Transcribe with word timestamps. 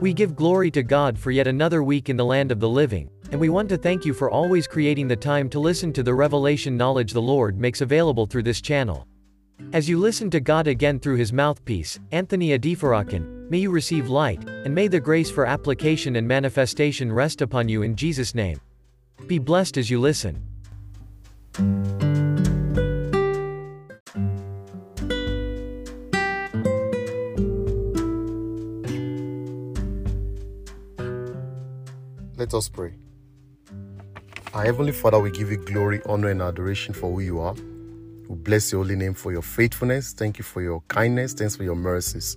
We 0.00 0.14
give 0.14 0.34
glory 0.34 0.70
to 0.70 0.82
God 0.82 1.18
for 1.18 1.30
yet 1.30 1.46
another 1.46 1.82
week 1.82 2.08
in 2.08 2.16
the 2.16 2.24
land 2.24 2.50
of 2.50 2.58
the 2.58 2.68
living, 2.68 3.10
and 3.32 3.38
we 3.38 3.50
want 3.50 3.68
to 3.68 3.76
thank 3.76 4.06
you 4.06 4.14
for 4.14 4.30
always 4.30 4.66
creating 4.66 5.08
the 5.08 5.16
time 5.16 5.50
to 5.50 5.60
listen 5.60 5.92
to 5.92 6.02
the 6.02 6.14
revelation 6.14 6.74
knowledge 6.74 7.12
the 7.12 7.20
Lord 7.20 7.58
makes 7.58 7.82
available 7.82 8.24
through 8.24 8.44
this 8.44 8.62
channel. 8.62 9.06
As 9.74 9.90
you 9.90 9.98
listen 9.98 10.30
to 10.30 10.40
God 10.40 10.66
again 10.68 11.00
through 11.00 11.16
his 11.16 11.34
mouthpiece, 11.34 12.00
Anthony 12.12 12.58
Adefarakan, 12.58 13.50
may 13.50 13.58
you 13.58 13.70
receive 13.70 14.08
light, 14.08 14.42
and 14.48 14.74
may 14.74 14.88
the 14.88 14.98
grace 14.98 15.30
for 15.30 15.44
application 15.44 16.16
and 16.16 16.26
manifestation 16.26 17.12
rest 17.12 17.42
upon 17.42 17.68
you 17.68 17.82
in 17.82 17.94
Jesus' 17.94 18.34
name. 18.34 18.58
Be 19.26 19.38
blessed 19.38 19.76
as 19.76 19.90
you 19.90 20.00
listen. 20.00 20.42
Let 32.50 32.58
us 32.58 32.68
pray. 32.68 32.94
Our 34.54 34.64
Heavenly 34.64 34.90
Father, 34.90 35.20
we 35.20 35.30
give 35.30 35.52
you 35.52 35.56
glory, 35.56 36.02
honor, 36.04 36.30
and 36.30 36.42
adoration 36.42 36.92
for 36.92 37.08
who 37.08 37.20
you 37.20 37.38
are. 37.38 37.54
We 37.54 38.34
bless 38.34 38.72
your 38.72 38.82
holy 38.82 38.96
name 38.96 39.14
for 39.14 39.30
your 39.30 39.42
faithfulness. 39.42 40.12
Thank 40.12 40.36
you 40.36 40.42
for 40.42 40.60
your 40.60 40.82
kindness. 40.88 41.32
Thanks 41.32 41.54
for 41.54 41.62
your 41.62 41.76
mercies. 41.76 42.36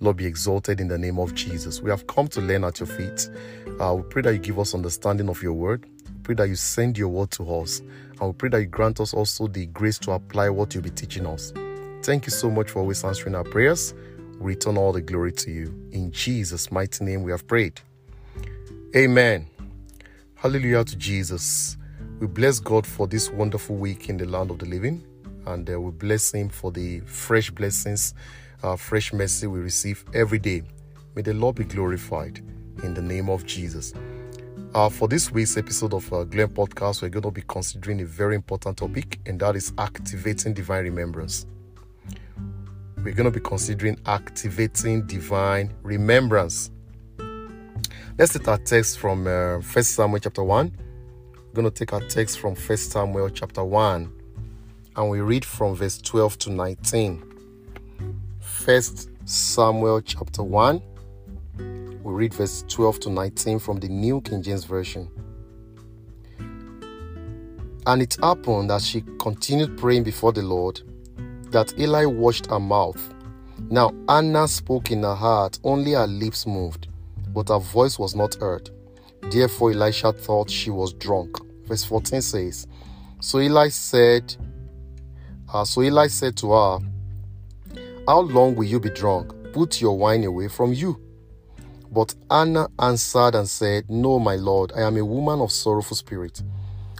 Lord, 0.00 0.16
be 0.16 0.24
exalted 0.24 0.80
in 0.80 0.88
the 0.88 0.96
name 0.96 1.18
of 1.18 1.34
Jesus. 1.34 1.82
We 1.82 1.90
have 1.90 2.06
come 2.06 2.26
to 2.28 2.40
learn 2.40 2.64
at 2.64 2.80
your 2.80 2.86
feet. 2.86 3.28
Uh, 3.78 3.96
we 3.96 4.02
pray 4.04 4.22
that 4.22 4.32
you 4.32 4.38
give 4.38 4.58
us 4.58 4.72
understanding 4.72 5.28
of 5.28 5.42
your 5.42 5.52
word. 5.52 5.84
We 5.84 6.22
pray 6.22 6.34
that 6.36 6.48
you 6.48 6.56
send 6.56 6.96
your 6.96 7.08
word 7.08 7.30
to 7.32 7.54
us. 7.56 7.80
And 7.80 8.20
we 8.22 8.32
pray 8.32 8.48
that 8.48 8.60
you 8.60 8.66
grant 8.66 8.98
us 8.98 9.12
also 9.12 9.46
the 9.46 9.66
grace 9.66 9.98
to 9.98 10.12
apply 10.12 10.48
what 10.48 10.72
you'll 10.74 10.84
be 10.84 10.88
teaching 10.88 11.26
us. 11.26 11.52
Thank 12.02 12.24
you 12.24 12.32
so 12.32 12.50
much 12.50 12.70
for 12.70 12.78
always 12.78 13.04
answering 13.04 13.34
our 13.34 13.44
prayers. 13.44 13.92
We 14.38 14.54
return 14.54 14.78
all 14.78 14.92
the 14.92 15.02
glory 15.02 15.32
to 15.32 15.50
you. 15.50 15.66
In 15.92 16.12
Jesus' 16.12 16.72
mighty 16.72 17.04
name 17.04 17.22
we 17.22 17.30
have 17.30 17.46
prayed. 17.46 17.78
Amen. 18.96 19.49
Hallelujah 20.40 20.84
to 20.84 20.96
Jesus. 20.96 21.76
We 22.18 22.26
bless 22.26 22.60
God 22.60 22.86
for 22.86 23.06
this 23.06 23.28
wonderful 23.28 23.76
week 23.76 24.08
in 24.08 24.16
the 24.16 24.24
land 24.24 24.50
of 24.50 24.58
the 24.58 24.64
living, 24.64 25.04
and 25.44 25.68
uh, 25.68 25.78
we 25.78 25.90
bless 25.90 26.32
Him 26.32 26.48
for 26.48 26.72
the 26.72 27.00
fresh 27.00 27.50
blessings, 27.50 28.14
uh, 28.62 28.74
fresh 28.74 29.12
mercy 29.12 29.46
we 29.48 29.60
receive 29.60 30.02
every 30.14 30.38
day. 30.38 30.62
May 31.14 31.20
the 31.20 31.34
Lord 31.34 31.56
be 31.56 31.64
glorified 31.64 32.38
in 32.82 32.94
the 32.94 33.02
name 33.02 33.28
of 33.28 33.44
Jesus. 33.44 33.92
Uh, 34.74 34.88
for 34.88 35.08
this 35.08 35.30
week's 35.30 35.58
episode 35.58 35.92
of 35.92 36.10
uh, 36.10 36.24
Glenn 36.24 36.48
Podcast, 36.48 37.02
we're 37.02 37.10
going 37.10 37.22
to 37.22 37.30
be 37.30 37.44
considering 37.46 38.00
a 38.00 38.06
very 38.06 38.34
important 38.34 38.78
topic, 38.78 39.20
and 39.26 39.38
that 39.40 39.56
is 39.56 39.74
activating 39.76 40.54
divine 40.54 40.84
remembrance. 40.84 41.44
We're 42.96 43.12
going 43.12 43.30
to 43.30 43.38
be 43.38 43.44
considering 43.44 44.00
activating 44.06 45.06
divine 45.06 45.74
remembrance. 45.82 46.70
Let's 48.20 48.34
take 48.34 48.48
our 48.48 48.58
text 48.58 48.98
from 48.98 49.26
uh, 49.26 49.60
1 49.60 49.82
Samuel 49.82 50.18
chapter 50.18 50.44
1. 50.44 50.76
We're 50.76 51.54
going 51.54 51.64
to 51.64 51.70
take 51.70 51.94
our 51.94 52.06
text 52.06 52.38
from 52.38 52.54
1 52.54 52.76
Samuel 52.76 53.30
chapter 53.30 53.64
1 53.64 54.12
and 54.96 55.08
we 55.08 55.22
read 55.22 55.42
from 55.42 55.74
verse 55.74 55.96
12 56.02 56.38
to 56.40 56.50
19. 56.50 57.22
1 58.66 58.82
Samuel 59.24 60.02
chapter 60.02 60.42
1. 60.42 60.82
We 62.02 62.12
read 62.12 62.34
verse 62.34 62.62
12 62.68 63.00
to 63.00 63.10
19 63.10 63.58
from 63.58 63.80
the 63.80 63.88
New 63.88 64.20
King 64.20 64.42
James 64.42 64.64
Version. 64.64 65.08
And 67.86 68.02
it 68.02 68.18
happened 68.22 68.70
as 68.70 68.86
she 68.86 69.02
continued 69.18 69.78
praying 69.78 70.02
before 70.02 70.32
the 70.32 70.42
Lord 70.42 70.82
that 71.52 71.72
Eli 71.78 72.04
watched 72.04 72.50
her 72.50 72.60
mouth. 72.60 73.14
Now 73.70 73.94
Hannah 74.06 74.46
spoke 74.46 74.90
in 74.90 75.04
her 75.04 75.14
heart, 75.14 75.58
only 75.64 75.92
her 75.92 76.06
lips 76.06 76.46
moved 76.46 76.89
but 77.32 77.48
her 77.48 77.58
voice 77.58 77.98
was 77.98 78.14
not 78.14 78.34
heard. 78.36 78.70
Therefore, 79.22 79.72
Elisha 79.72 80.12
thought 80.12 80.50
she 80.50 80.70
was 80.70 80.92
drunk. 80.94 81.38
Verse 81.66 81.84
14 81.84 82.22
says, 82.22 82.66
So 83.20 83.40
Eli 83.40 83.68
said, 83.68 84.34
uh, 85.52 85.64
So 85.64 85.82
Eli 85.82 86.08
said 86.08 86.36
to 86.38 86.52
her, 86.52 86.78
How 88.06 88.20
long 88.20 88.56
will 88.56 88.64
you 88.64 88.80
be 88.80 88.90
drunk? 88.90 89.32
Put 89.52 89.80
your 89.80 89.96
wine 89.96 90.24
away 90.24 90.48
from 90.48 90.72
you. 90.72 91.00
But 91.92 92.14
Hannah 92.30 92.68
answered 92.78 93.34
and 93.34 93.48
said, 93.48 93.90
No, 93.90 94.18
my 94.18 94.36
lord, 94.36 94.72
I 94.76 94.82
am 94.82 94.96
a 94.96 95.04
woman 95.04 95.40
of 95.40 95.50
sorrowful 95.50 95.96
spirit. 95.96 96.42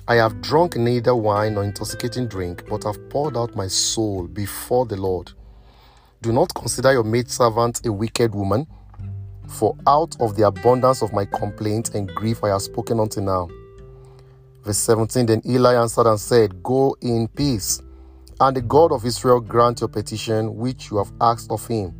I 0.09 0.17
have 0.17 0.41
drunk 0.41 0.77
neither 0.77 1.15
wine 1.15 1.55
nor 1.55 1.65
intoxicating 1.65 2.27
drink, 2.27 2.65
but 2.69 2.83
have 2.83 3.09
poured 3.11 3.37
out 3.37 3.55
my 3.55 3.69
soul 3.69 4.27
before 4.27 4.87
the 4.87 4.97
Lord. 4.97 5.31
Do 6.23 6.33
not 6.33 6.53
consider 6.55 6.93
your 6.93 7.05
maidservant 7.05 7.87
a 7.87 7.93
wicked 7.93 8.35
woman 8.35 8.67
for 9.51 9.77
out 9.87 10.17
of 10.21 10.37
the 10.37 10.47
abundance 10.47 11.03
of 11.03 11.13
my 11.13 11.25
complaint 11.25 11.95
and 11.95 12.09
grief 12.15 12.43
I 12.45 12.49
have 12.49 12.63
spoken 12.63 13.01
unto 13.01 13.21
now. 13.21 13.49
Verse 14.65 14.79
17 14.79 15.27
Then 15.27 15.43
Eli 15.47 15.75
answered 15.75 16.07
and 16.07 16.21
said, 16.21 16.63
Go 16.63 16.97
in 17.01 17.29
peace, 17.29 17.83
and 18.41 18.57
the 18.57 18.63
God 18.63 18.93
of 18.93 19.05
Israel 19.05 19.41
grant 19.41 19.81
your 19.81 19.89
petition 19.89 20.57
which 20.57 20.91
you 20.91 20.99
have 20.99 21.13
asked 21.21 21.51
of 21.51 21.67
him. 21.67 21.95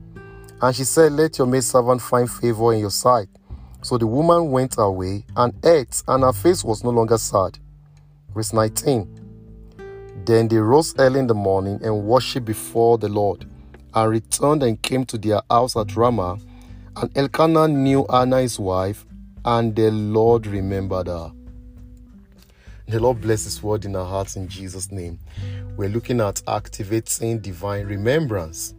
And 0.63 0.75
she 0.75 0.85
said, 0.85 1.13
Let 1.13 1.39
your 1.39 1.47
maidservant 1.47 2.03
find 2.03 2.31
favor 2.31 2.73
in 2.73 2.81
your 2.81 2.91
sight. 2.91 3.29
So 3.83 3.97
the 3.97 4.07
woman 4.07 4.51
went 4.51 4.77
away 4.79 5.25
and 5.37 5.55
ate, 5.65 6.03
and 6.07 6.23
her 6.23 6.33
face 6.33 6.63
was 6.63 6.85
no 6.85 6.91
longer 6.91 7.19
sad. 7.19 7.59
Verse 8.35 8.53
19 8.53 10.23
Then 10.25 10.49
they 10.49 10.59
rose 10.59 10.95
early 10.99 11.21
in 11.21 11.27
the 11.27 11.35
morning 11.35 11.81
and 11.83 12.05
worshipped 12.05 12.47
before 12.47 12.99
the 12.99 13.09
Lord, 13.09 13.47
and 13.95 14.11
returned 14.11 14.63
and 14.63 14.81
came 14.81 15.05
to 15.07 15.19
their 15.19 15.41
house 15.51 15.77
at 15.77 15.97
Ramah 15.97 16.39
and 16.97 17.17
Elkanah 17.17 17.69
knew 17.69 18.07
Hannah 18.11 18.41
his 18.41 18.59
wife, 18.59 19.07
and 19.45 19.75
the 19.75 19.91
Lord 19.91 20.47
remembered 20.47 21.07
her. 21.07 21.33
The 22.89 22.99
Lord 22.99 23.21
bless 23.21 23.45
His 23.45 23.63
word 23.63 23.85
in 23.85 23.95
our 23.95 24.05
hearts 24.05 24.35
in 24.35 24.49
Jesus' 24.49 24.91
name. 24.91 25.21
We're 25.77 25.89
looking 25.89 26.21
at 26.21 26.43
activating 26.49 27.39
divine 27.39 27.87
remembrance. 27.87 28.75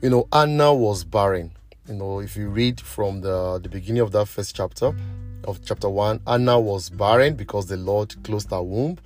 You 0.00 0.10
know, 0.10 0.28
Hannah 0.32 0.72
was 0.72 1.02
barren. 1.02 1.50
You 1.88 1.94
know, 1.94 2.20
if 2.20 2.36
you 2.36 2.48
read 2.48 2.80
from 2.80 3.20
the, 3.20 3.58
the 3.60 3.68
beginning 3.68 4.02
of 4.02 4.12
that 4.12 4.26
first 4.26 4.54
chapter, 4.54 4.94
of 5.42 5.60
chapter 5.64 5.88
1, 5.88 6.20
Hannah 6.26 6.60
was 6.60 6.88
barren 6.88 7.34
because 7.34 7.66
the 7.66 7.76
Lord 7.76 8.14
closed 8.22 8.50
her 8.50 8.62
womb, 8.62 8.98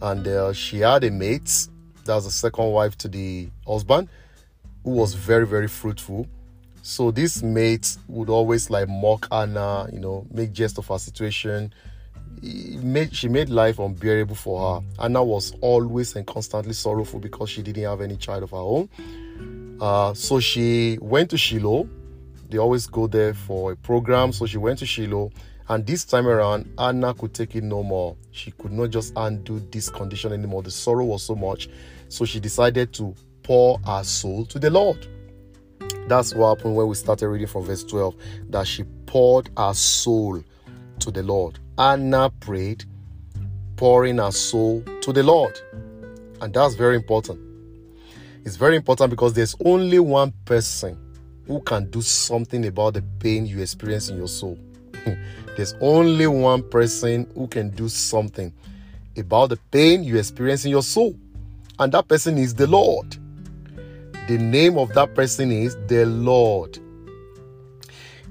and 0.00 0.26
uh, 0.26 0.54
she 0.54 0.78
had 0.78 1.04
a 1.04 1.10
mate, 1.10 1.68
that 2.06 2.14
was 2.14 2.24
the 2.24 2.30
second 2.30 2.70
wife 2.72 2.96
to 2.96 3.08
the 3.08 3.50
husband, 3.66 4.08
who 4.84 4.90
was 4.92 5.12
very, 5.12 5.46
very 5.46 5.68
fruitful 5.68 6.26
so 6.88 7.10
this 7.10 7.42
mate 7.42 7.98
would 8.08 8.30
always 8.30 8.70
like 8.70 8.88
mock 8.88 9.28
Hannah, 9.30 9.90
you 9.92 10.00
know, 10.00 10.26
make 10.30 10.52
jest 10.52 10.78
of 10.78 10.86
her 10.88 10.98
situation. 10.98 11.70
made, 12.40 13.14
she 13.14 13.28
made 13.28 13.50
life 13.50 13.78
unbearable 13.78 14.34
for 14.34 14.80
her. 14.80 14.86
Hannah 15.02 15.22
was 15.22 15.52
always 15.60 16.16
and 16.16 16.26
constantly 16.26 16.72
sorrowful 16.72 17.20
because 17.20 17.50
she 17.50 17.62
didn't 17.62 17.84
have 17.84 18.00
any 18.00 18.16
child 18.16 18.42
of 18.42 18.52
her 18.52 18.56
own. 18.56 18.88
Uh, 19.78 20.14
so 20.14 20.40
she 20.40 20.96
went 21.02 21.28
to 21.28 21.36
Shiloh. 21.36 21.86
They 22.48 22.56
always 22.56 22.86
go 22.86 23.06
there 23.06 23.34
for 23.34 23.72
a 23.72 23.76
program. 23.76 24.32
So 24.32 24.46
she 24.46 24.56
went 24.56 24.78
to 24.78 24.86
Shiloh. 24.86 25.30
And 25.68 25.86
this 25.86 26.06
time 26.06 26.26
around, 26.26 26.72
Hannah 26.78 27.12
could 27.12 27.34
take 27.34 27.54
it 27.54 27.64
no 27.64 27.82
more. 27.82 28.16
She 28.30 28.50
could 28.52 28.72
not 28.72 28.88
just 28.88 29.12
undo 29.14 29.60
this 29.70 29.90
condition 29.90 30.32
anymore. 30.32 30.62
The 30.62 30.70
sorrow 30.70 31.04
was 31.04 31.22
so 31.22 31.34
much. 31.34 31.68
So 32.08 32.24
she 32.24 32.40
decided 32.40 32.94
to 32.94 33.14
pour 33.42 33.78
her 33.80 34.02
soul 34.04 34.46
to 34.46 34.58
the 34.58 34.70
Lord. 34.70 35.06
That's 36.08 36.34
what 36.34 36.56
happened 36.56 36.74
when 36.74 36.88
we 36.88 36.94
started 36.94 37.28
reading 37.28 37.46
from 37.46 37.64
verse 37.64 37.84
12 37.84 38.14
that 38.50 38.66
she 38.66 38.84
poured 39.06 39.50
her 39.58 39.74
soul 39.74 40.42
to 41.00 41.10
the 41.10 41.22
Lord. 41.22 41.58
Hannah 41.76 42.30
prayed, 42.40 42.84
pouring 43.76 44.18
her 44.18 44.32
soul 44.32 44.82
to 45.02 45.12
the 45.12 45.22
Lord. 45.22 45.60
And 46.40 46.54
that's 46.54 46.74
very 46.74 46.96
important. 46.96 47.40
It's 48.44 48.56
very 48.56 48.76
important 48.76 49.10
because 49.10 49.34
there's 49.34 49.54
only 49.64 49.98
one 49.98 50.32
person 50.46 50.98
who 51.46 51.60
can 51.60 51.90
do 51.90 52.00
something 52.00 52.64
about 52.66 52.94
the 52.94 53.02
pain 53.20 53.46
you 53.46 53.60
experience 53.60 54.08
in 54.08 54.16
your 54.16 54.28
soul. 54.28 54.58
there's 55.56 55.74
only 55.80 56.26
one 56.26 56.62
person 56.70 57.30
who 57.34 57.48
can 57.48 57.68
do 57.70 57.88
something 57.88 58.52
about 59.16 59.50
the 59.50 59.58
pain 59.70 60.04
you 60.04 60.16
experience 60.16 60.64
in 60.64 60.70
your 60.70 60.82
soul. 60.82 61.14
And 61.78 61.92
that 61.92 62.08
person 62.08 62.38
is 62.38 62.54
the 62.54 62.66
Lord. 62.66 63.16
The 64.28 64.36
name 64.36 64.76
of 64.76 64.92
that 64.92 65.14
person 65.14 65.50
is 65.50 65.74
the 65.86 66.04
Lord. 66.04 66.78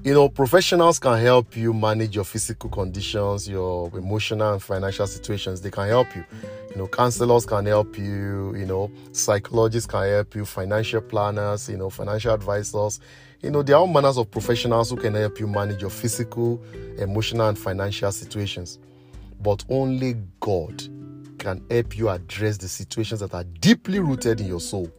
You 0.04 0.14
know, 0.14 0.28
professionals 0.28 1.00
can 1.00 1.18
help 1.20 1.56
you 1.56 1.72
manage 1.74 2.14
your 2.14 2.24
physical 2.24 2.70
conditions, 2.70 3.48
your 3.48 3.90
emotional 3.98 4.52
and 4.52 4.62
financial 4.62 5.08
situations. 5.08 5.60
They 5.60 5.72
can 5.72 5.88
help 5.88 6.14
you. 6.14 6.24
You 6.70 6.76
know, 6.76 6.86
counselors 6.86 7.44
can 7.44 7.66
help 7.66 7.98
you, 7.98 8.54
you 8.54 8.64
know, 8.64 8.92
psychologists 9.10 9.90
can 9.90 10.08
help 10.08 10.36
you, 10.36 10.44
financial 10.44 11.00
planners, 11.00 11.68
you 11.68 11.76
know, 11.76 11.90
financial 11.90 12.32
advisors. 12.32 13.00
You 13.42 13.50
know, 13.50 13.64
there 13.64 13.74
are 13.74 13.80
all 13.80 13.88
manners 13.88 14.18
of 14.18 14.30
professionals 14.30 14.90
who 14.90 14.98
can 14.98 15.14
help 15.14 15.40
you 15.40 15.48
manage 15.48 15.80
your 15.80 15.90
physical, 15.90 16.62
emotional, 16.98 17.48
and 17.48 17.58
financial 17.58 18.12
situations. 18.12 18.78
But 19.40 19.64
only 19.68 20.14
God 20.38 20.80
can 21.38 21.64
help 21.68 21.98
you 21.98 22.08
address 22.08 22.56
the 22.56 22.68
situations 22.68 23.18
that 23.18 23.34
are 23.34 23.42
deeply 23.42 23.98
rooted 23.98 24.40
in 24.40 24.46
your 24.46 24.60
soul. 24.60 24.92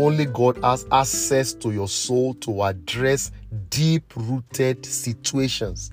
Only 0.00 0.24
God 0.24 0.56
has 0.64 0.86
access 0.90 1.52
to 1.52 1.72
your 1.72 1.86
soul 1.86 2.32
to 2.34 2.62
address 2.62 3.32
deep 3.68 4.16
rooted 4.16 4.86
situations. 4.86 5.90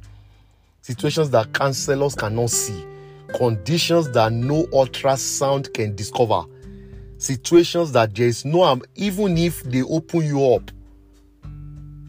Situations 0.81 1.30
that 1.31 1.51
counselors 1.54 2.15
cannot 2.15 2.50
see, 2.50 2.86
conditions 3.36 4.09
that 4.12 4.31
no 4.31 4.63
ultrasound 4.68 5.74
can 5.74 5.94
discover, 5.94 6.45
situations 7.18 7.92
that 7.92 8.15
there 8.15 8.27
is 8.27 8.45
no 8.45 8.63
harm, 8.63 8.81
even 8.95 9.38
if 9.38 9.62
they 9.63 9.81
open 9.81 10.21
you 10.21 10.54
up 10.54 10.71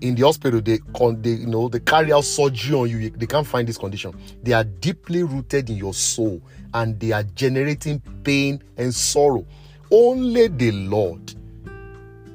in 0.01 0.15
the 0.15 0.23
hospital, 0.25 0.61
they, 0.61 0.79
they 1.21 1.31
you 1.31 1.49
know 1.49 1.69
they 1.69 1.81
carry 1.81 2.13
out 2.13 2.23
surgery 2.23 2.77
on 2.77 2.89
you, 2.89 3.11
they 3.11 3.27
can't 3.27 3.45
find 3.45 3.67
this 3.67 3.77
condition. 3.77 4.15
They 4.45 4.53
are 4.53 4.63
deeply 4.63 5.25
rooted 5.25 5.69
in 5.69 5.77
your 5.77 5.95
soul 5.95 6.41
and 6.75 7.01
they 7.01 7.11
are 7.11 7.25
generating 7.25 7.99
pain 8.23 8.63
and 8.77 8.95
sorrow. 8.95 9.45
Only 9.91 10.47
the 10.47 10.71
Lord 10.71 11.35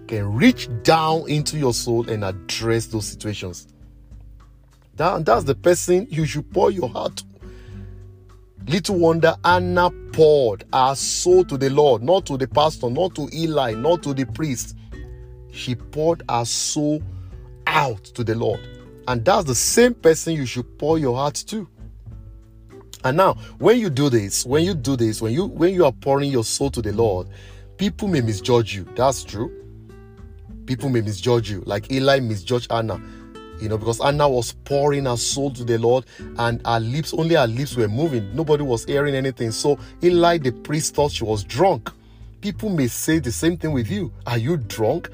can 0.08 0.34
reach 0.34 0.70
down 0.84 1.30
into 1.30 1.58
your 1.58 1.74
soul 1.74 2.10
and 2.10 2.24
address 2.24 2.88
those 2.88 3.06
situations. 3.06 3.68
That, 4.96 5.26
that's 5.26 5.44
the 5.46 5.56
person 5.56 6.08
you 6.10 6.26
should 6.26 6.52
pour 6.52 6.72
your 6.72 6.90
heart 6.90 7.18
to. 7.18 7.26
Little 8.68 8.98
wonder 8.98 9.36
Hannah 9.44 9.92
poured 10.14 10.64
her 10.72 10.96
soul 10.96 11.44
to 11.46 11.58
the 11.58 11.70
Lord, 11.70 12.02
not 12.02 12.26
to 12.28 12.38
the 12.38 12.48
pastor, 12.48 12.90
not 12.90 13.14
to 13.16 13.28
Eli, 13.34 13.74
not 13.74 14.04
to 14.04 14.14
the 14.14 14.26
priest. 14.26 14.78
She 15.52 15.76
poured 15.76 16.24
her 16.30 16.46
soul 16.46 17.04
out 17.68 18.04
to 18.06 18.24
the 18.24 18.36
Lord. 18.36 18.62
And 19.08 19.26
that's 19.26 19.46
the 19.46 19.56
same 19.56 19.94
person 19.94 20.34
you 20.34 20.46
should 20.46 20.78
pour 20.78 20.98
your 20.98 21.16
heart 21.16 21.36
to. 21.48 21.68
And 23.04 23.18
now, 23.18 23.34
when 23.58 23.80
you 23.80 23.90
do 23.90 24.10
this, 24.10 24.46
when 24.46 24.64
you 24.64 24.74
do 24.74 24.96
this, 24.96 25.22
when 25.22 25.34
you 25.34 25.46
when 25.46 25.74
you 25.74 25.84
are 25.84 25.92
pouring 25.92 26.32
your 26.32 26.46
soul 26.46 26.72
to 26.72 26.82
the 26.82 26.94
Lord, 26.94 27.28
people 27.78 28.08
may 28.08 28.22
misjudge 28.22 28.74
you. 28.74 28.88
That's 28.96 29.26
true. 29.26 29.63
People 30.66 30.90
may 30.90 31.02
misjudge 31.02 31.50
you, 31.50 31.64
like 31.66 31.92
Eli 31.92 32.20
misjudged 32.20 32.72
Hannah. 32.72 33.02
You 33.60 33.70
know, 33.70 33.78
because 33.78 34.02
Hannah 34.02 34.28
was 34.28 34.54
pouring 34.66 35.06
her 35.06 35.16
soul 35.18 35.52
to 35.52 35.64
the 35.64 35.78
Lord, 35.78 36.06
and 36.38 36.66
her 36.66 36.80
lips, 36.80 37.14
only 37.14 37.36
her 37.36 37.48
lips 37.48 37.76
were 37.76 37.88
moving. 37.88 38.36
Nobody 38.36 38.64
was 38.64 38.86
hearing 38.86 39.16
anything. 39.16 39.52
So 39.52 39.78
Eli, 40.04 40.38
the 40.38 40.52
priest, 40.52 40.96
thought 40.96 41.12
she 41.12 41.24
was 41.24 41.44
drunk. 41.44 41.90
People 42.42 42.70
may 42.70 42.88
say 42.88 43.20
the 43.20 43.32
same 43.32 43.58
thing 43.58 43.72
with 43.72 43.90
you. 43.90 44.12
Are 44.26 44.38
you 44.38 44.58
drunk? 44.58 45.10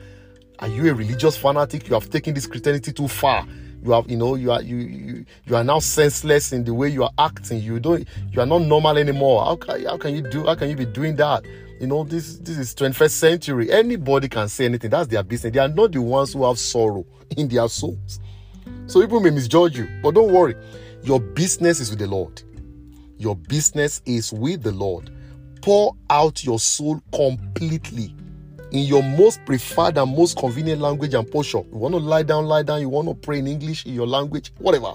Are 0.60 0.68
you 0.68 0.90
a 0.90 0.94
religious 0.94 1.38
fanatic? 1.38 1.88
You 1.88 1.94
have 1.94 2.10
taken 2.10 2.34
this 2.34 2.48
Christianity 2.48 2.92
too 2.92 3.08
far. 3.08 3.46
You 3.82 3.92
have, 3.92 4.10
you 4.10 4.18
know, 4.18 4.36
you 4.36 4.52
are 4.52 4.62
you 4.62 4.78
you, 4.78 5.26
you 5.46 5.56
are 5.56 5.64
now 5.64 5.80
senseless 5.80 6.52
in 6.52 6.64
the 6.66 6.74
way 6.74 6.90
you 6.90 7.04
are 7.04 7.12
acting. 7.18 7.62
You 7.62 7.80
don't 7.80 8.06
you 8.32 8.42
are 8.42 8.46
not 8.46 8.64
normal 8.64 8.98
anymore. 8.98 9.46
How 9.46 9.56
can 9.56 9.86
how 9.86 9.98
can 9.98 10.16
you 10.16 10.22
do 10.22 10.46
how 10.46 10.56
can 10.56 10.70
you 10.70 10.76
be 10.76 10.86
doing 10.86 11.16
that? 11.18 11.46
You 11.80 11.88
know, 11.88 12.04
this 12.04 12.40
this 12.40 12.58
is 12.58 12.76
21st 12.76 13.12
century. 13.12 13.72
Anybody 13.72 14.28
can 14.28 14.50
say 14.50 14.66
anything. 14.66 14.90
That's 14.90 15.08
their 15.08 15.24
business. 15.24 15.54
They 15.54 15.60
are 15.60 15.70
not 15.70 15.94
the 15.94 16.02
ones 16.02 16.34
who 16.34 16.46
have 16.46 16.60
sorrow 16.60 17.06
in 17.38 17.48
their 17.48 17.70
souls. 17.70 18.20
So 18.88 19.02
people 19.02 19.22
may 19.22 19.30
misjudge 19.30 19.78
you, 19.78 19.88
but 20.04 20.16
don't 20.16 20.32
worry. 20.32 20.56
Your 21.04 21.20
business 21.20 21.80
is 21.80 21.90
with 21.90 22.00
the 22.00 22.08
Lord. 22.08 22.42
Your 23.18 23.36
business 23.36 24.02
is 24.06 24.34
with 24.34 24.64
the 24.64 24.72
Lord. 24.72 25.12
Pour 25.62 25.96
out 26.10 26.44
your 26.44 26.60
soul 26.60 27.02
completely 27.14 28.16
in 28.72 28.86
your 28.86 29.02
most 29.02 29.44
preferred 29.46 29.98
and 29.98 30.16
most 30.16 30.38
convenient 30.38 30.82
language 30.82 31.14
and 31.14 31.30
posture. 31.30 31.64
You 31.72 31.78
want 31.78 31.94
to 31.94 32.00
lie 32.00 32.24
down, 32.24 32.46
lie 32.46 32.64
down. 32.64 32.82
You 32.82 32.90
want 32.90 33.08
to 33.08 33.16
pray 33.16 33.40
in 33.40 33.48
English, 33.48 33.86
in 33.86 33.94
your 33.94 34.08
language, 34.08 34.52
whatever. 34.60 34.94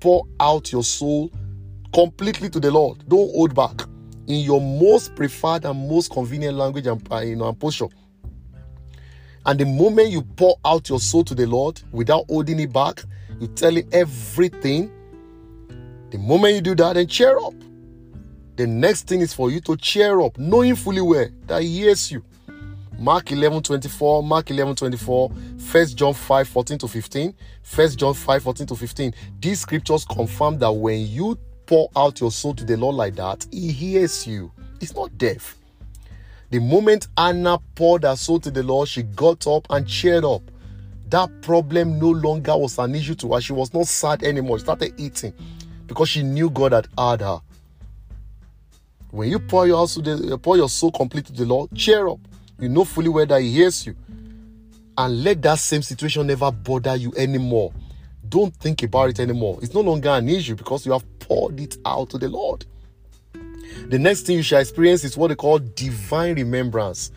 Pour 0.00 0.26
out 0.40 0.72
your 0.72 0.84
soul 0.84 1.30
completely 1.92 2.48
to 2.50 2.60
the 2.60 2.70
Lord. 2.70 3.06
Don't 3.08 3.30
hold 3.32 3.54
back. 3.54 3.82
In 4.26 4.40
your 4.40 4.60
most 4.60 5.14
preferred 5.14 5.66
and 5.66 5.88
most 5.88 6.10
convenient 6.10 6.56
language 6.56 6.86
and, 6.86 7.06
uh, 7.12 7.18
you 7.18 7.36
know, 7.36 7.48
and 7.48 7.60
posture. 7.60 7.88
And 9.44 9.60
the 9.60 9.66
moment 9.66 10.08
you 10.08 10.22
pour 10.22 10.56
out 10.64 10.88
your 10.88 10.98
soul 10.98 11.24
to 11.24 11.34
the 11.34 11.46
Lord 11.46 11.82
without 11.92 12.24
holding 12.28 12.58
it 12.60 12.72
back, 12.72 13.04
you 13.38 13.48
tell 13.48 13.76
him 13.76 13.86
everything. 13.92 14.90
The 16.10 16.16
moment 16.16 16.54
you 16.54 16.60
do 16.62 16.74
that, 16.76 16.94
then 16.94 17.06
cheer 17.06 17.38
up. 17.38 17.52
The 18.56 18.66
next 18.66 19.08
thing 19.08 19.20
is 19.20 19.34
for 19.34 19.50
you 19.50 19.60
to 19.62 19.76
cheer 19.76 20.20
up, 20.20 20.38
knowing 20.38 20.76
fully 20.76 21.02
well 21.02 21.28
that 21.48 21.62
he 21.62 21.80
hears 21.80 22.10
you. 22.10 22.24
Mark 22.98 23.32
11 23.32 23.62
24, 23.62 24.22
Mark 24.22 24.50
11 24.50 24.76
24, 24.76 25.28
1 25.28 25.86
John 25.88 26.14
5 26.14 26.48
14 26.48 26.78
to 26.78 26.88
15, 26.88 27.34
1 27.74 27.88
John 27.90 28.14
5 28.14 28.42
14 28.42 28.66
to 28.66 28.76
15. 28.76 29.14
These 29.40 29.60
scriptures 29.60 30.04
confirm 30.04 30.58
that 30.58 30.72
when 30.72 31.00
you 31.06 31.38
pour 31.66 31.90
out 31.96 32.20
your 32.20 32.30
soul 32.30 32.54
to 32.54 32.64
the 32.64 32.76
Lord 32.76 32.96
like 32.96 33.16
that, 33.16 33.46
He 33.50 33.72
hears 33.72 34.26
you. 34.26 34.52
He's 34.80 34.94
not 34.94 35.16
deaf. 35.18 35.56
The 36.50 36.60
moment 36.60 37.08
Hannah 37.18 37.58
poured 37.74 38.04
her 38.04 38.16
soul 38.16 38.38
to 38.40 38.50
the 38.50 38.62
Lord, 38.62 38.88
she 38.88 39.02
got 39.02 39.46
up 39.46 39.66
and 39.70 39.86
cheered 39.88 40.24
up. 40.24 40.42
That 41.08 41.42
problem 41.42 41.98
no 41.98 42.10
longer 42.10 42.56
was 42.56 42.78
an 42.78 42.94
issue 42.94 43.14
to 43.16 43.34
her. 43.34 43.40
She 43.40 43.52
was 43.52 43.74
not 43.74 43.86
sad 43.86 44.22
anymore. 44.22 44.58
She 44.58 44.64
started 44.64 44.94
eating 44.98 45.32
because 45.86 46.08
she 46.08 46.22
knew 46.22 46.50
God 46.50 46.72
had 46.72 46.88
heard 46.98 47.20
her. 47.20 47.40
When 49.10 49.30
you 49.30 49.38
pour 49.38 49.66
your, 49.66 49.86
soul, 49.86 50.38
pour 50.38 50.56
your 50.56 50.68
soul 50.68 50.90
completely 50.90 51.36
to 51.36 51.42
the 51.44 51.48
Lord, 51.48 51.70
cheer 51.74 52.08
up. 52.08 52.18
You 52.60 52.68
know 52.68 52.84
fully 52.84 53.08
well 53.08 53.26
that 53.26 53.42
He 53.42 53.50
hears 53.50 53.86
you. 53.86 53.96
And 54.96 55.24
let 55.24 55.42
that 55.42 55.58
same 55.58 55.82
situation 55.82 56.26
never 56.26 56.50
bother 56.52 56.94
you 56.96 57.12
anymore. 57.16 57.72
Don't 58.28 58.54
think 58.56 58.82
about 58.82 59.10
it 59.10 59.20
anymore. 59.20 59.58
It's 59.60 59.74
no 59.74 59.80
longer 59.80 60.10
an 60.10 60.28
issue 60.28 60.54
because 60.54 60.86
you 60.86 60.92
have 60.92 61.04
poured 61.18 61.60
it 61.60 61.76
out 61.84 62.10
to 62.10 62.18
the 62.18 62.28
Lord. 62.28 62.64
The 63.88 63.98
next 63.98 64.22
thing 64.22 64.36
you 64.36 64.42
shall 64.42 64.60
experience 64.60 65.04
is 65.04 65.16
what 65.16 65.28
they 65.28 65.34
call 65.34 65.58
divine 65.58 66.36
remembrance. 66.36 67.10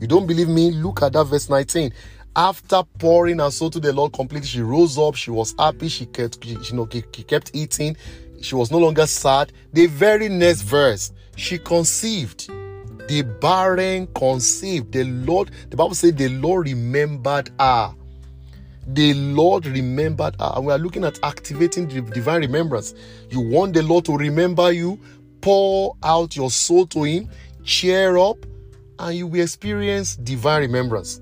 You 0.00 0.06
don't 0.06 0.26
believe 0.26 0.48
me? 0.48 0.70
Look 0.70 1.02
at 1.02 1.14
that 1.14 1.24
verse 1.24 1.48
19. 1.48 1.92
After 2.36 2.82
pouring 2.98 3.38
her 3.38 3.50
soul 3.50 3.70
to 3.70 3.80
the 3.80 3.92
Lord 3.92 4.12
completely, 4.12 4.46
she 4.46 4.60
rose 4.60 4.98
up. 4.98 5.14
She 5.14 5.30
was 5.30 5.54
happy. 5.58 5.88
She 5.88 6.06
kept, 6.06 6.44
you 6.44 6.58
know, 6.72 6.88
she 6.90 7.22
kept 7.22 7.50
eating. 7.54 7.96
She 8.40 8.54
was 8.54 8.70
no 8.70 8.78
longer 8.78 9.06
sad. 9.06 9.52
The 9.72 9.86
very 9.86 10.28
next 10.28 10.62
verse, 10.62 11.12
she 11.36 11.58
conceived 11.58 12.50
the 13.08 13.22
barren 13.22 14.06
conceived. 14.14 14.92
The 14.92 15.04
Lord, 15.04 15.50
the 15.70 15.76
Bible 15.76 15.94
said 15.94 16.16
the 16.16 16.28
Lord 16.28 16.66
remembered 16.66 17.50
her. 17.58 17.94
The 18.88 19.14
Lord 19.14 19.66
remembered 19.66 20.36
her. 20.40 20.52
And 20.54 20.66
we 20.66 20.72
are 20.72 20.78
looking 20.78 21.04
at 21.04 21.18
activating 21.22 21.88
the 21.88 22.00
divine 22.02 22.40
remembrance. 22.42 22.94
You 23.30 23.40
want 23.40 23.74
the 23.74 23.82
Lord 23.82 24.04
to 24.06 24.16
remember 24.16 24.72
you, 24.72 24.98
pour 25.40 25.96
out 26.02 26.36
your 26.36 26.50
soul 26.50 26.86
to 26.88 27.02
Him, 27.02 27.28
cheer 27.64 28.16
up, 28.16 28.38
and 28.98 29.16
you 29.16 29.26
will 29.26 29.42
experience 29.42 30.16
divine 30.16 30.62
remembrance. 30.62 31.20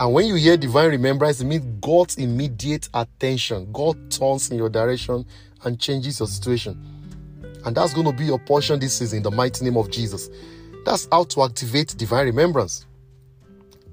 And 0.00 0.12
when 0.12 0.26
you 0.26 0.34
hear 0.34 0.56
divine 0.56 0.90
remembrance, 0.90 1.40
it 1.40 1.44
means 1.44 1.64
God's 1.80 2.16
immediate 2.16 2.88
attention. 2.94 3.70
God 3.72 4.10
turns 4.10 4.50
in 4.50 4.58
your 4.58 4.68
direction 4.68 5.24
and 5.64 5.78
changes 5.78 6.18
your 6.18 6.26
situation. 6.26 6.93
And 7.64 7.76
that's 7.76 7.94
going 7.94 8.06
to 8.06 8.12
be 8.12 8.26
your 8.26 8.38
portion 8.38 8.78
this 8.78 8.98
season 8.98 9.18
in 9.18 9.22
the 9.22 9.30
mighty 9.30 9.64
name 9.64 9.76
of 9.76 9.90
Jesus. 9.90 10.28
That's 10.84 11.08
how 11.10 11.24
to 11.24 11.42
activate 11.42 11.96
divine 11.96 12.26
remembrance. 12.26 12.86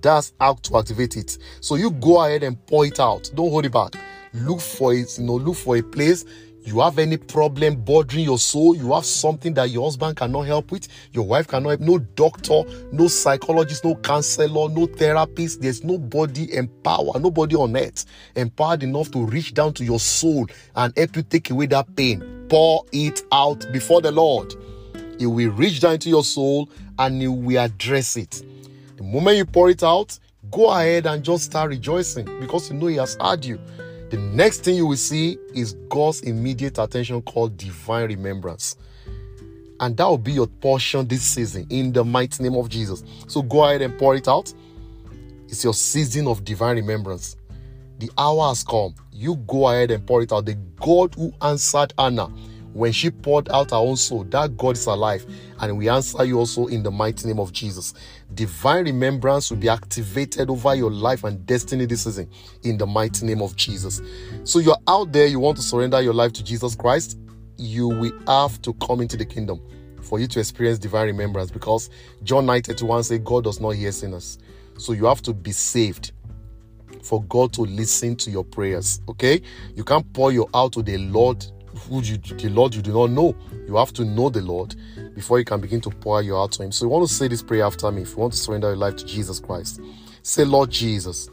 That's 0.02 0.34
how 0.40 0.56
to 0.56 0.78
activate 0.78 1.16
it. 1.16 1.38
So 1.62 1.76
you 1.76 1.92
go 1.92 2.24
ahead 2.24 2.44
and 2.44 2.64
pour 2.68 2.86
it 2.86 3.00
out. 3.00 3.32
Don't 3.36 3.50
hold 3.50 3.66
it 3.66 3.72
back. 3.72 3.96
Look 4.34 4.60
for 4.60 4.94
it, 4.94 5.18
you 5.18 5.26
know, 5.26 5.36
look 5.36 5.58
for 5.58 5.78
a 5.78 5.82
place 5.84 6.26
you 6.68 6.80
have 6.80 7.00
any 7.00 7.18
problem 7.18 7.76
bothering 7.76 8.24
your 8.24 8.38
soul, 8.38 8.76
you 8.76 8.94
have 8.94 9.06
something 9.06 9.54
that 9.56 9.70
your 9.70 9.84
husband 9.84 10.16
cannot 10.16 10.44
help 10.44 10.72
with, 10.72 10.88
your 11.12 11.26
wife 11.26 11.48
cannot 11.48 11.70
help, 11.70 11.82
no 11.82 11.98
doctor, 11.98 12.64
no 12.92 13.08
psychologist, 13.08 13.84
no 13.84 13.96
counselor, 13.96 14.70
no 14.70 14.86
therapist, 14.86 15.62
there's 15.62 15.84
nobody 15.84 16.54
empowered, 16.54 17.22
nobody 17.22 17.56
on 17.56 17.76
earth 17.76 18.06
empowered 18.36 18.84
enough 18.84 19.12
to 19.12 19.26
reach 19.26 19.54
down 19.54 19.74
to 19.74 19.84
your 19.84 20.00
soul 20.00 20.48
and 20.76 20.94
help 20.96 21.16
you 21.16 21.24
take 21.24 21.50
away 21.50 21.66
that 21.66 21.96
pain. 21.96 22.46
Pour 22.50 22.86
it 22.92 23.22
out 23.32 23.66
before 23.72 24.02
the 24.02 24.12
Lord. 24.12 24.54
He 25.18 25.26
will 25.26 25.52
reach 25.52 25.80
down 25.80 26.00
to 26.00 26.10
your 26.10 26.24
soul 26.24 26.70
and 27.00 27.22
he 27.22 27.28
will 27.28 27.64
address 27.64 28.18
it. 28.18 28.44
The 28.98 29.04
moment 29.04 29.38
you 29.38 29.46
pour 29.46 29.70
it 29.70 29.84
out, 29.84 30.18
go 30.52 30.72
ahead 30.72 31.06
and 31.06 31.24
just 31.24 31.46
start 31.46 31.70
rejoicing 31.70 32.26
because 32.40 32.70
you 32.70 32.78
know 32.78 32.88
he 32.88 32.98
has 32.98 33.16
heard 33.20 33.46
you. 33.46 33.60
The 34.12 34.18
next 34.18 34.66
thing 34.66 34.76
you 34.76 34.86
will 34.86 34.98
see 34.98 35.38
is 35.54 35.74
God's 35.88 36.20
immediate 36.20 36.78
attention 36.80 37.22
called 37.22 37.56
divine 37.56 38.10
remembrance. 38.10 38.76
And 39.80 39.96
that 39.96 40.06
will 40.06 40.18
be 40.18 40.34
your 40.34 40.48
portion 40.48 41.08
this 41.08 41.22
season 41.22 41.66
in 41.70 41.94
the 41.94 42.04
mighty 42.04 42.44
name 42.44 42.56
of 42.56 42.68
Jesus. 42.68 43.06
So 43.28 43.42
go 43.42 43.64
ahead 43.64 43.82
and 43.82 43.98
pour 43.98 44.16
it 44.18 44.28
out. 44.28 44.54
It's 45.48 45.64
your 45.64 45.74
season 45.74 46.28
of 46.28 46.44
divine 46.44 46.76
remembrance. 46.76 47.38
The 48.00 48.12
hour 48.18 48.50
has 48.50 48.66
come. 48.66 48.96
You 49.14 49.38
go 49.48 49.70
ahead 49.70 49.92
and 49.92 50.06
pour 50.06 50.22
it 50.22 50.34
out. 50.34 50.46
The 50.46 50.56
God 50.76 51.16
who 51.16 51.34
answered 51.42 51.94
Hannah 51.98 52.30
when 52.74 52.92
she 52.92 53.12
poured 53.12 53.50
out 53.50 53.72
her 53.72 53.78
own 53.78 53.98
soul, 53.98 54.24
that 54.26 54.58
God 54.58 54.78
is 54.78 54.86
alive. 54.86 55.26
And 55.60 55.78
we 55.78 55.90
answer 55.90 56.24
you 56.24 56.40
also 56.40 56.68
in 56.68 56.84
the 56.84 56.92
mighty 56.92 57.28
name 57.28 57.40
of 57.40 57.52
Jesus. 57.52 57.94
Divine 58.34 58.86
remembrance 58.86 59.50
will 59.50 59.58
be 59.58 59.70
activated 59.70 60.50
over 60.50 60.74
your 60.76 60.92
life 60.92 61.24
and 61.24 61.46
destiny 61.46 61.86
this 61.86 62.04
season 62.04 62.30
in 62.64 62.78
the 62.78 62.86
mighty 62.88 63.26
name 63.26 63.42
of 63.42 63.56
Jesus. 63.56 64.02
So 64.44 64.60
you're 64.60 64.78
out 64.88 65.12
there, 65.12 65.28
you 65.28 65.40
want 65.40 65.58
to 65.58 65.64
surrender 65.64 66.02
your 66.02 66.14
life 66.14 66.34
to 66.34 66.44
Jesus 66.44 66.76
Christ, 66.76 67.18
you 67.58 67.88
will 67.88 68.18
have 68.28 68.62
to 68.64 68.74
come 68.76 69.02
into 69.02 69.18
the 69.18 69.26
kingdom. 69.26 69.62
for 70.02 70.20
you 70.20 70.28
to 70.28 70.40
experience 70.40 70.80
divine 70.80 71.08
remembrance 71.08 71.52
because 71.52 71.90
John 72.24 72.46
9:31 72.46 73.04
says 73.04 73.20
God 73.24 73.44
does 73.44 73.60
not 73.62 73.72
hear 73.72 73.92
sinners. 73.92 74.40
So 74.78 74.94
you 74.94 75.06
have 75.06 75.22
to 75.22 75.34
be 75.34 75.52
saved 75.52 76.12
for 77.02 77.24
God 77.24 77.54
to 77.54 77.62
listen 77.62 78.16
to 78.18 78.32
your 78.32 78.44
prayers. 78.44 79.02
Okay? 79.08 79.42
You 79.76 79.84
can't 79.84 80.12
pour 80.14 80.32
your 80.32 80.50
out 80.54 80.74
to 80.74 80.82
the 80.82 80.98
Lord 80.98 81.46
who 81.88 82.02
you 82.02 82.18
the 82.18 82.50
Lord 82.50 82.76
you 82.76 82.82
do 82.82 82.94
not 82.94 83.12
know. 83.12 83.36
You 83.68 83.76
have 83.78 83.94
to 83.94 84.06
know 84.06 84.30
the 84.30 84.42
Lord 84.42 84.76
before 85.16 85.40
you 85.40 85.46
can 85.46 85.62
begin 85.62 85.82
to 85.82 85.90
pour 85.90 86.22
your 86.22 86.38
heart 86.38 86.54
to 86.54 86.64
him. 86.64 86.72
So 86.72 86.86
you 86.86 86.90
want 86.90 87.08
to 87.08 87.14
say 87.14 87.28
this 87.28 87.44
prayer 87.44 87.66
after 87.66 87.92
me 87.92 88.04
if 88.04 88.12
you 88.12 88.18
want 88.18 88.34
to 88.34 88.40
surrender 88.40 88.68
your 88.68 88.78
life 88.78 88.96
to 88.98 89.06
Jesus 89.06 89.40
Christ. 89.40 89.82
Say, 90.24 90.46
Lord 90.46 90.70
Jesus. 90.70 91.30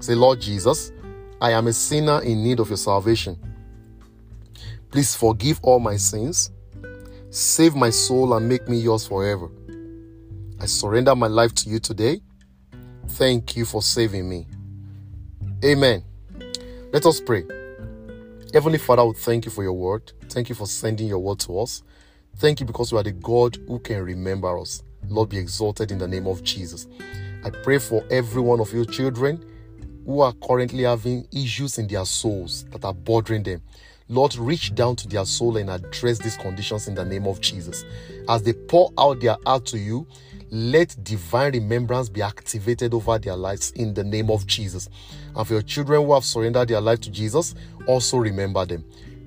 Say, 0.00 0.14
Lord 0.14 0.40
Jesus, 0.40 0.92
I 1.40 1.52
am 1.52 1.66
a 1.66 1.72
sinner 1.72 2.20
in 2.22 2.42
need 2.42 2.60
of 2.60 2.68
your 2.68 2.76
salvation. 2.76 3.38
Please 4.90 5.14
forgive 5.16 5.58
all 5.62 5.80
my 5.80 5.96
sins, 5.96 6.50
save 7.30 7.74
my 7.74 7.90
soul, 7.90 8.34
and 8.34 8.48
make 8.48 8.68
me 8.68 8.78
yours 8.78 9.06
forever. 9.06 9.48
I 10.60 10.66
surrender 10.66 11.14
my 11.16 11.26
life 11.26 11.54
to 11.56 11.68
you 11.68 11.80
today. 11.80 12.20
Thank 13.08 13.56
you 13.56 13.64
for 13.64 13.82
saving 13.82 14.28
me. 14.28 14.46
Amen. 15.64 16.04
Let 16.92 17.04
us 17.06 17.20
pray. 17.20 17.44
Heavenly 18.54 18.78
Father, 18.78 19.04
we 19.04 19.14
thank 19.14 19.46
you 19.46 19.50
for 19.50 19.64
your 19.64 19.72
word. 19.72 20.12
Thank 20.28 20.48
you 20.48 20.54
for 20.54 20.68
sending 20.68 21.08
your 21.08 21.18
word 21.18 21.40
to 21.40 21.58
us. 21.58 21.82
Thank 22.36 22.60
you 22.60 22.66
because 22.66 22.92
you 22.92 22.98
are 22.98 23.02
the 23.02 23.10
God 23.10 23.58
who 23.66 23.80
can 23.80 24.04
remember 24.04 24.56
us. 24.60 24.84
Lord, 25.08 25.30
be 25.30 25.38
exalted 25.38 25.90
in 25.90 25.98
the 25.98 26.06
name 26.06 26.28
of 26.28 26.44
Jesus. 26.44 26.86
I 27.44 27.50
pray 27.50 27.78
for 27.78 28.04
every 28.12 28.40
one 28.40 28.60
of 28.60 28.72
your 28.72 28.84
children 28.84 29.44
who 30.06 30.20
are 30.20 30.32
currently 30.34 30.84
having 30.84 31.26
issues 31.32 31.78
in 31.78 31.88
their 31.88 32.04
souls 32.04 32.64
that 32.70 32.84
are 32.84 32.94
bothering 32.94 33.42
them. 33.42 33.60
Lord, 34.08 34.36
reach 34.36 34.72
down 34.72 34.94
to 34.96 35.08
their 35.08 35.24
soul 35.24 35.56
and 35.56 35.68
address 35.68 36.20
these 36.20 36.36
conditions 36.36 36.86
in 36.86 36.94
the 36.94 37.04
name 37.04 37.26
of 37.26 37.40
Jesus. 37.40 37.84
As 38.28 38.44
they 38.44 38.52
pour 38.52 38.92
out 38.96 39.18
their 39.18 39.36
heart 39.44 39.66
to 39.66 39.78
you, 39.78 40.06
let 40.50 40.96
divine 41.02 41.52
remembrance 41.52 42.08
be 42.08 42.22
activated 42.22 42.94
over 42.94 43.18
their 43.18 43.36
lives 43.36 43.72
in 43.72 43.94
the 43.94 44.04
name 44.04 44.30
of 44.30 44.46
Jesus. 44.46 44.88
And 45.34 45.46
for 45.46 45.54
your 45.54 45.62
children 45.62 46.04
who 46.04 46.14
have 46.14 46.24
surrendered 46.24 46.68
their 46.68 46.80
life 46.80 47.00
to 47.00 47.10
Jesus, 47.10 47.54
also 47.86 48.18
remember 48.18 48.64
them. 48.64 48.84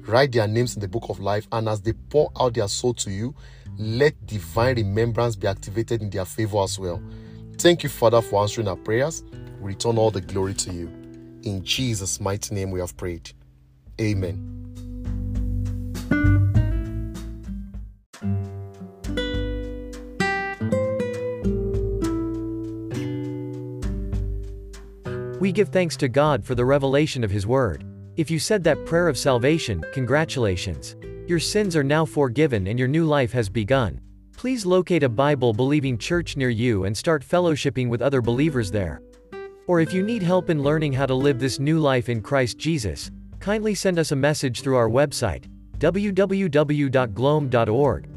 Write 0.07 0.31
their 0.31 0.47
names 0.47 0.75
in 0.75 0.81
the 0.81 0.87
book 0.87 1.09
of 1.09 1.19
life, 1.19 1.47
and 1.51 1.67
as 1.67 1.81
they 1.81 1.93
pour 1.93 2.31
out 2.39 2.53
their 2.53 2.67
soul 2.69 2.93
to 2.93 3.11
you, 3.11 3.35
let 3.77 4.25
divine 4.25 4.75
remembrance 4.75 5.35
be 5.35 5.47
activated 5.47 6.01
in 6.01 6.09
their 6.09 6.25
favor 6.25 6.59
as 6.59 6.79
well. 6.79 7.01
Thank 7.57 7.83
you, 7.83 7.89
Father, 7.89 8.21
for 8.21 8.41
answering 8.41 8.67
our 8.67 8.77
prayers. 8.77 9.23
We 9.59 9.69
return 9.73 9.97
all 9.97 10.11
the 10.11 10.21
glory 10.21 10.53
to 10.53 10.71
you. 10.71 10.87
In 11.43 11.63
Jesus' 11.63 12.19
mighty 12.19 12.55
name 12.55 12.71
we 12.71 12.79
have 12.79 12.95
prayed. 12.95 13.31
Amen. 13.99 14.66
We 25.47 25.53
give 25.53 25.69
thanks 25.69 25.95
to 26.03 26.09
God 26.09 26.43
for 26.43 26.55
the 26.55 26.65
revelation 26.65 27.23
of 27.23 27.31
His 27.31 27.47
Word. 27.47 27.85
If 28.17 28.29
you 28.29 28.37
said 28.37 28.65
that 28.65 28.85
prayer 28.85 29.07
of 29.07 29.17
salvation, 29.17 29.81
congratulations. 29.93 30.97
Your 31.25 31.39
sins 31.39 31.73
are 31.73 31.85
now 31.85 32.03
forgiven 32.03 32.67
and 32.67 32.77
your 32.77 32.89
new 32.89 33.05
life 33.05 33.31
has 33.31 33.47
begun. 33.47 34.01
Please 34.35 34.65
locate 34.65 35.03
a 35.03 35.09
Bible 35.09 35.53
believing 35.53 35.97
church 35.97 36.35
near 36.35 36.49
you 36.49 36.83
and 36.83 36.97
start 36.97 37.25
fellowshipping 37.25 37.87
with 37.87 38.01
other 38.01 38.21
believers 38.21 38.71
there. 38.71 39.01
Or 39.67 39.79
if 39.79 39.93
you 39.93 40.03
need 40.03 40.21
help 40.21 40.49
in 40.49 40.63
learning 40.63 40.91
how 40.91 41.05
to 41.05 41.13
live 41.13 41.39
this 41.39 41.59
new 41.59 41.79
life 41.79 42.09
in 42.09 42.21
Christ 42.21 42.57
Jesus, 42.57 43.09
kindly 43.39 43.73
send 43.73 43.99
us 43.99 44.11
a 44.11 44.17
message 44.17 44.59
through 44.61 44.75
our 44.75 44.89
website, 44.89 45.45
www.glom.org, 45.77 46.49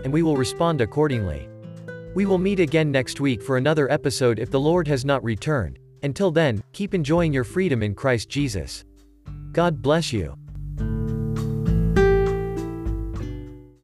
and 0.02 0.12
we 0.12 0.22
will 0.25 0.37
respond 0.37 0.80
accordingly. 0.80 1.49
We 2.16 2.26
will 2.26 2.38
meet 2.38 2.58
again 2.58 2.90
next 2.90 3.20
week 3.20 3.40
for 3.40 3.56
another 3.56 3.88
episode 3.88 4.40
if 4.40 4.50
the 4.50 4.58
Lord 4.58 4.88
has 4.88 5.04
not 5.04 5.22
returned. 5.22 5.78
Until 6.02 6.30
then, 6.30 6.62
keep 6.73 6.95
enjoying 6.95 7.33
your 7.33 7.45
freedom 7.45 7.83
in 7.83 7.95
Christ 7.95 8.28
Jesus. 8.28 8.85
God 9.52 9.83
bless 9.83 10.12
you. 10.12 10.37